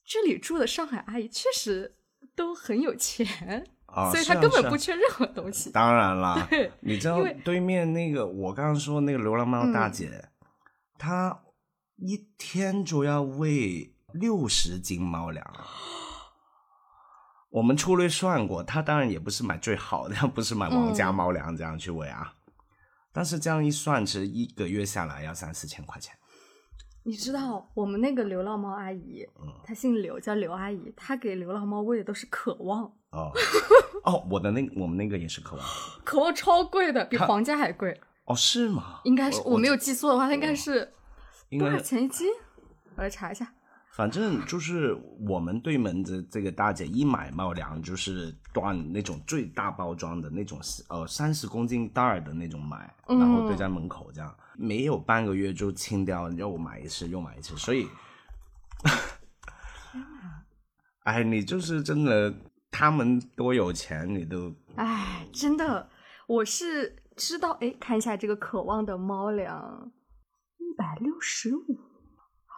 [0.06, 1.96] 这里住的上海阿姨确实
[2.36, 5.72] 都很有钱， 啊，所以她根本不缺任何东西。
[5.72, 6.48] 当然啦，
[6.82, 10.30] 你知道对面那个我刚刚说那个流浪猫大嗯姐，
[10.98, 11.41] 她
[11.98, 15.46] 一天就要喂六十斤猫粮。
[17.50, 22.34] 我们粗略算过，她当然也不是买最好的， 不是买王家嗯猫粮这样去喂啊。
[23.12, 26.16] 但是这样一算，其实一个月下来要三四千块钱。
[27.06, 33.32] 你知道我们那个流浪猫阿姨，嗯她姓刘，叫刘阿姨，她给流浪猫喂的都是渴望，哦
[34.06, 35.66] 哦，我的那我们那个也是渴望。
[36.04, 37.99] 渴望超贵的，比皇家还贵。
[38.26, 39.01] 哦，是吗？
[39.04, 40.93] 应该是我我没有记错的话，它应该是
[41.60, 42.28] 多少钱一斤？
[42.95, 43.54] 我来查一下。
[43.91, 44.97] 反正就是
[45.30, 57.88] 我们对门的这个大姐一买猫粮就是断那种最大包装的那种呃三十公斤袋儿的那种买，嗯然后堆在门口这样，没有半个月就清掉，又买一次又买一次，所以，
[61.04, 62.34] 哎，你就是真的，
[62.72, 65.89] 他们多有钱你都哎，真的，
[66.28, 67.51] 我是知道。
[67.62, 69.91] 哎，看一下这个渴望的猫粮，
[70.58, 71.80] 一百六十五。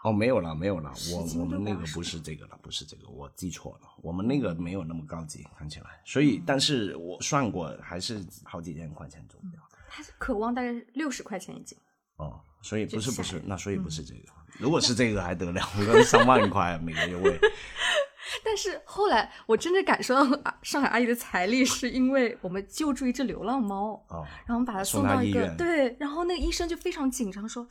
[0.04, 9.60] 哦，没有了，没有了，我我们那个不是这个了，不是这个，我记错了，我们那个没有那么高级，看起来，所以，但是我算过，还是好几千块钱走不掉。
[9.89, 11.76] 它渴望大概六十块钱一斤。
[12.18, 14.22] 哦，所以不是不是，那所以不是嗯这个。
[14.57, 17.39] 如果是这个还得了， 那三万块每个月喂。
[18.43, 27.68] 但是后来我真的感受到啊上海阿姨的财力，是因为我们救助一只流浪猫，哦，然后我们把它送送到一个对，然后那个医生就非常紧张，说：“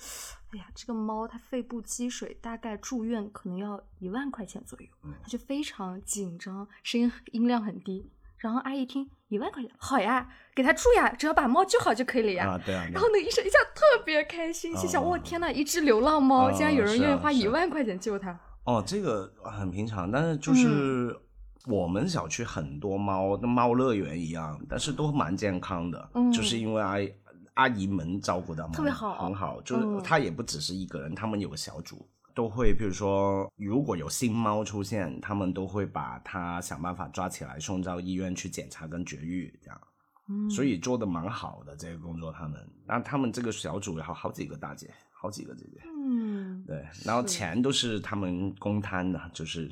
[0.53, 4.87] 哎呀，这个猫它肺部积水，大概住院可能要一万块钱左右。
[5.03, 8.11] 嗯”他就非常紧张，声音音量很低。
[8.45, 12.51] 然后阿姨听一万块钱，好呀，给他住呀，只要把猫救好就可以了呀。
[12.51, 18.39] 啊，对啊， 然后那个医生一下特别开心，心想：哦，天呐，一只流浪猫，哦竟然有人愿意花一万块钱救它。
[18.65, 21.19] 哦，这个很平常，但是嗯就是
[21.67, 27.13] 我们小区很多猫，跟猫乐园一样，但是都蛮健康的，嗯就是因为阿姨
[27.55, 32.07] 阿姨们照顾的特别好很好，就是嗯它也不只是一个人，他们有个小组。
[32.35, 39.81] 都会，比如说，如果有新猫出现，他们都会把它想办法抓起来，送到医院去检查跟绝育，这样。
[40.29, 49.71] 嗯，所以做的蛮好的这个工作，他们，那他们这个小组有好好几个大姐，好几个姐姐，嗯，对，然后钱都是他们公摊的，就是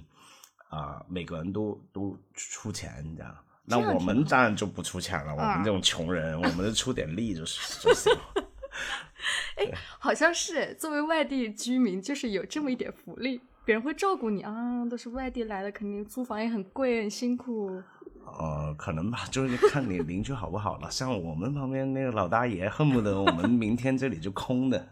[0.69, 3.35] 啊、每个人都都出钱这样。
[3.65, 8.13] 那我们当然就不出钱了，我啊们这种穷人，我们就出点力就是就行。
[9.99, 14.85] 好像是作为外地居民，就是有这么一点福利，别人会照顾你啊。
[14.87, 17.83] 都是外地来的，肯定租房也很贵，很辛苦。
[18.25, 20.91] 呃，可能吧，就是看你邻居好不好了。
[20.91, 24.89] 像我们旁边那个老大爷，恨不得我们明天这里就空的。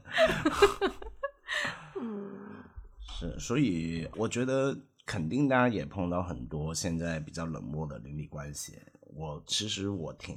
[2.01, 2.31] 嗯，
[3.01, 4.77] 是，所以我觉得
[5.07, 8.79] 肯定大家也碰到很多现在比较冷漠的邻里关系。
[9.01, 10.37] 我其实我挺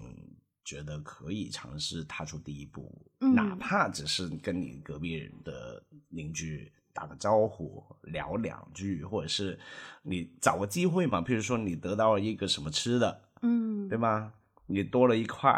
[0.64, 2.92] 觉得可以尝试踏出第一步，
[3.24, 9.58] 嗯哪怕只是跟你隔壁人的邻居打个招呼，聊两句，或者是
[10.04, 14.32] 你找个机会嘛，譬如说你得到了一个什么吃的，嗯，对吧？
[14.68, 15.52] 你多了一块，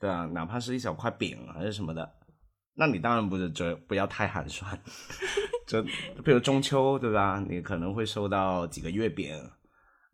[0.00, 0.26] 对吧？
[0.26, 2.12] 哪怕是一小块饼还是什么的，
[2.74, 4.78] 那你当然不是就不要太寒酸。
[5.66, 5.82] 就
[6.24, 7.44] 比如中秋，对吧？
[7.48, 9.32] 你可能会收到几个月饼，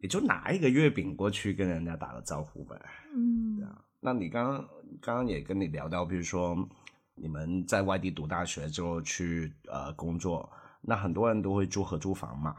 [0.02, 2.76] 你就拿一个月饼过去跟人家打个招呼呗。
[3.14, 3.58] 嗯，
[4.00, 4.68] 那你刚刚
[5.00, 6.54] 刚刚也跟你聊到，比如说
[7.16, 10.48] 你们在外地读大学之后去呃工作，
[10.80, 12.56] 那很多人都会住合租房嘛。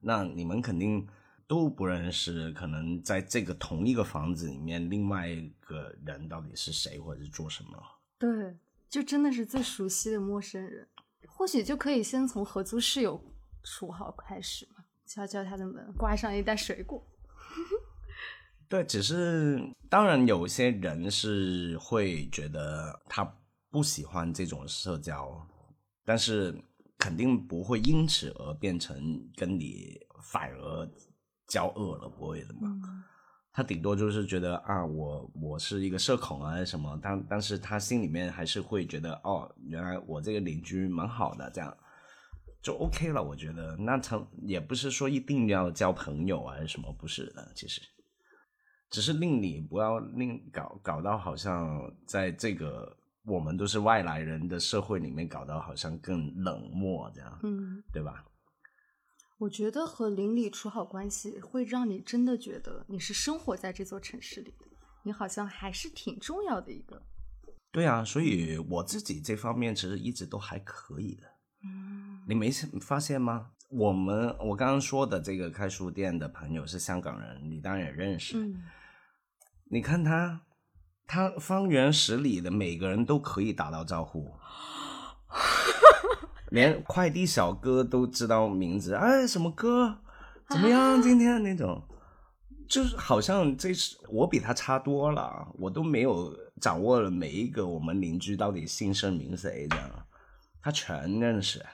[0.00, 1.06] 那你们肯定
[1.46, 7.82] 都不认识，可能在这个同一个房子里面，另外一个人到底是谁或者是做什么？
[8.18, 8.56] 对，
[8.88, 10.88] 就真的是最熟悉的陌生人，
[11.26, 13.22] 或许就可以先从合租室友
[13.62, 17.06] 处好开始嘛，敲敲他的门，挂上一袋水果。
[18.70, 23.24] 对，只是当然有些人是会觉得他
[23.68, 25.44] 不喜欢这种社交，
[26.04, 26.56] 但是
[26.96, 28.96] 肯定不会因此而变成
[29.36, 30.88] 跟你反而
[31.48, 32.60] 交恶了，不会的嘛。
[32.84, 33.02] 嗯
[33.52, 41.76] 他顶多就是觉得啊，我我是一个社恐啊什么，但但是他心里面还是会觉得哦，原来我这个邻居蛮好的，这样
[42.62, 43.20] 就 OK 了。
[43.20, 47.82] 我觉得那成也不是说一定要交朋友啊什么，不是的，其实
[48.90, 58.24] 只是令你不要令搞搞到好像在这个我们都是外来人的社会里面搞到好像更冷漠这样，嗯，对吧？
[59.38, 64.66] 我觉得和邻里处好关系，会让你真的觉得你是生活在这座城市里的，
[65.04, 67.02] 你好像还是挺重要的一个。
[67.70, 71.26] 对啊，所以我自己这方面其实一直都还可以的。
[71.62, 73.50] 嗯你没发现吗？
[73.70, 78.36] 我们我刚刚说的这个开书店的朋友是香港人，你当然也认识。
[78.36, 78.62] 嗯，
[79.72, 80.40] 你看他，
[81.06, 84.34] 他方圆十里的每个人都可以打到招呼，
[86.50, 88.94] 连快递小哥都知道名字。
[88.94, 90.00] 哎，什么哥？
[90.48, 91.00] 怎么样？
[91.00, 91.80] 今天那种，
[92.68, 99.88] 就是好像这是我比他差多了，我都没有掌握了每一个我们邻居到底姓甚名谁这样，
[100.60, 101.64] 他全认识。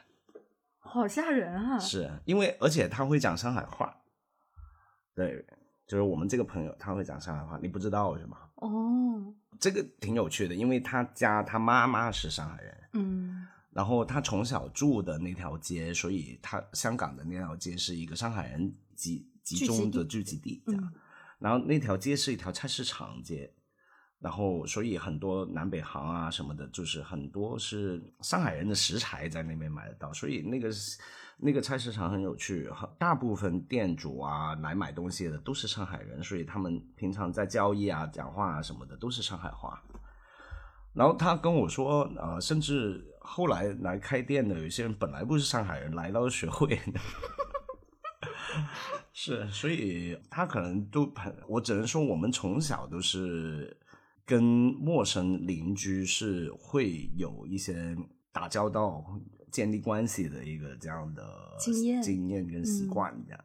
[0.78, 1.78] 好吓人啊！
[1.78, 3.96] 是因为而且他会讲上海话，
[5.14, 5.46] 对，
[5.86, 8.38] 就是我们这个朋友他会讲上海话，你不知道是吗？
[8.56, 20.82] 哦，这个挺有趣的，因为他家他妈妈是上海人，嗯然后他从小住的那条街，所以他香港的那条街是一个上海人集集中的聚集地，这样。
[20.82, 21.00] 嗯
[21.38, 23.52] 然后那条街是一条菜市场街，
[24.18, 30.70] 然后所以很多南北行啊什么的，就是很多是上海人的食材在那边买得到，所以那个
[31.36, 39.82] 那个菜市场很有趣，大部分店主啊来买东西的都是上海人，所以他们平常在交易啊、讲话啊什么的都是上海话。
[40.94, 46.80] 然后他跟我说，呃，甚至后来来开店的有些人本来不是上海人，来到学会。
[49.12, 53.76] 是，所以他可能都很，我只能说我们从小都是
[54.26, 57.96] 跟陌生邻居是会有一些
[58.32, 59.04] 打交道、
[59.52, 61.24] 建立关系的一个这样的
[61.58, 63.44] 经验经验跟习惯一样。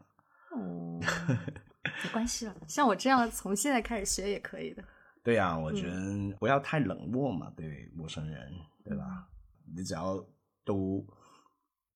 [0.52, 1.00] 哦，
[2.04, 4.84] 没关系了，像我这样从现在开始学也可以的。
[5.24, 8.52] 对呀、我觉得不要太冷漠嘛，对陌生人，
[8.84, 9.30] 对吧？
[9.76, 10.18] 你只要
[10.66, 11.06] 都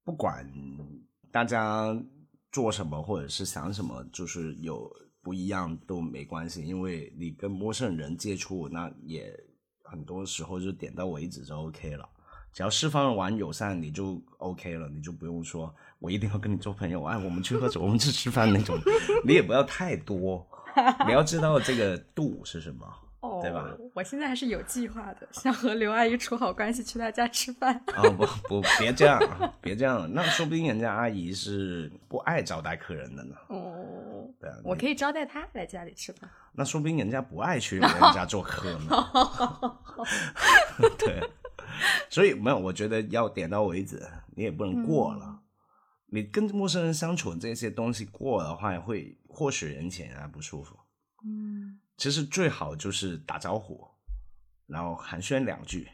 [0.03, 0.47] 不管
[1.31, 1.87] 大家
[2.51, 4.87] 做什么或者是想什么，就是有
[5.25, 9.35] 不一样都没关系，因为你跟陌生人接触，那也
[9.81, 12.07] 很多时候就点到为止就 OK 了。
[12.53, 18.77] 只要释放完友善，你就 OK 了，你就不用说我一定要跟你做朋友，哎，我们去喝酒，我们去吃饭那种，
[19.25, 20.45] 你也不要太多，
[21.07, 22.85] 你要知道这个度是什么。
[23.21, 23.75] 哦对吧？
[23.95, 27.75] 我现在还是有计划的，想和刘阿姨处好关系，去她家吃饭。
[27.87, 29.19] 啊、 不不，别这样，
[29.59, 33.35] 别这样，那说不定人家阿姨是不爱招待客人的呢。
[33.49, 36.29] 哦，对啊，我可以招待他来家里吃饭。
[36.53, 38.89] 那说不定人家不爱去人家做客呢。
[40.97, 41.21] 对，
[42.09, 44.01] 所以没有，我觉得要点到为止，
[44.35, 45.41] 你也不能过了。
[46.07, 50.77] 你跟陌生人相处这些东西过的话，会或许人前啊不舒服。
[51.25, 53.87] 嗯其实最好就是打招呼，
[54.67, 55.89] 然后寒暄两句，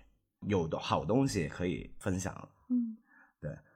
[0.48, 2.50] 有的好东西可以分享。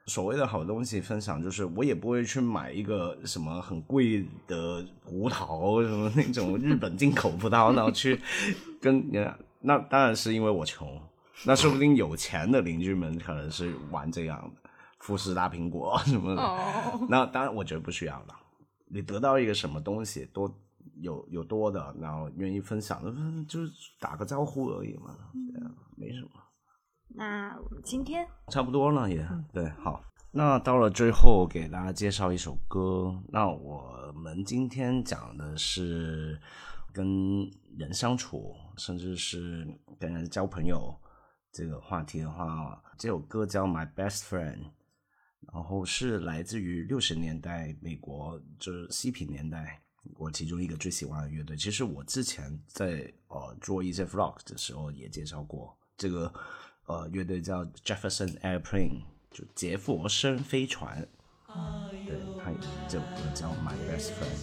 [0.07, 8.19] 所谓的好东西分享，就是我也不会去买一个什么很贵的葡萄，什么那种日本进口葡萄，然后去
[8.79, 9.37] 跟人家。
[9.61, 11.01] 那当然是因为我穷，
[11.43, 16.41] 那说不定有钱的邻居们可能是玩这样的，富士大苹果什么的。
[16.43, 18.35] 哦，那当然，我觉得不需要了。
[18.87, 20.55] 你得到一个什么东西，多
[21.01, 25.17] 有有多的，然后愿意分享的，嗯就是打个招呼而已嘛，
[25.51, 26.29] 对啊，没什么。
[27.15, 30.03] 那我们今天差不多了也，对，好。
[30.31, 33.17] 那到了最后，给大家介绍一首歌。
[33.29, 36.37] 那我们今天讲的是
[36.91, 39.65] 跟人相处，甚至是
[39.97, 40.93] 跟人交朋友
[41.53, 44.57] 这个话题的话，这首歌叫《My Best Friend》，
[45.53, 49.81] 然后是来自于六十年代美国，就是嬉皮年代，
[50.17, 51.55] 我其中一个最喜欢的乐队。
[51.55, 56.29] 其实我之前在呃做一些 vlog 的时候也介绍过这个
[56.85, 61.07] 呃乐队叫 Jefferson Airplane，就杰佛森飞船。
[62.05, 62.51] 对，他
[62.87, 64.37] 这首歌叫 My Best Friend，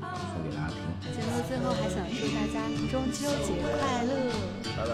[0.00, 0.78] 送给大家听，
[1.12, 2.56] 节目最后还想祝大家
[2.90, 4.10] 中秋节快乐。
[4.76, 4.92] 拜拜。